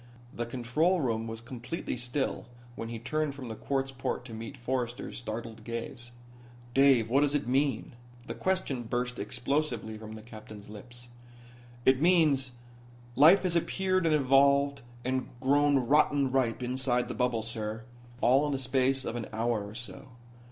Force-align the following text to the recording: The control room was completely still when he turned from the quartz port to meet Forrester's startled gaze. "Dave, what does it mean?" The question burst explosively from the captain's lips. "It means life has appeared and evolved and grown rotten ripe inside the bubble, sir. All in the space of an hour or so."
The 0.33 0.47
control 0.47 0.99
room 0.99 1.27
was 1.27 1.41
completely 1.41 1.95
still 1.95 2.47
when 2.73 2.89
he 2.89 2.97
turned 2.97 3.35
from 3.35 3.49
the 3.49 3.55
quartz 3.55 3.91
port 3.91 4.25
to 4.25 4.33
meet 4.33 4.57
Forrester's 4.57 5.19
startled 5.19 5.63
gaze. 5.63 6.11
"Dave, 6.73 7.11
what 7.11 7.21
does 7.21 7.35
it 7.35 7.47
mean?" 7.47 7.93
The 8.25 8.33
question 8.33 8.81
burst 8.81 9.19
explosively 9.19 9.99
from 9.99 10.13
the 10.15 10.23
captain's 10.23 10.69
lips. 10.69 11.09
"It 11.85 12.01
means 12.01 12.53
life 13.15 13.43
has 13.43 13.55
appeared 13.55 14.07
and 14.07 14.15
evolved 14.15 14.81
and 15.05 15.29
grown 15.39 15.75
rotten 15.77 16.31
ripe 16.31 16.63
inside 16.63 17.07
the 17.07 17.13
bubble, 17.13 17.43
sir. 17.43 17.83
All 18.21 18.47
in 18.47 18.53
the 18.53 18.57
space 18.57 19.05
of 19.05 19.15
an 19.15 19.27
hour 19.31 19.63
or 19.63 19.75
so." 19.75 20.07